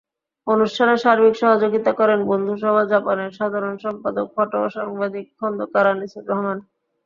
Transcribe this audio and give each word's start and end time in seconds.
অনুষ্ঠানে 0.47 0.93
সার্বিক 0.97 1.33
সহযোগিতা 1.41 1.91
করেন 1.99 2.19
বন্ধুসভা 2.29 2.83
জাপানের 2.91 3.31
সাধারণ 3.39 3.75
সম্পাদক 3.85 4.27
ফটোসাংবাদিক 4.35 5.25
খন্দকার 5.39 5.85
আনিসুর 5.93 6.23
রহমান। 6.27 6.57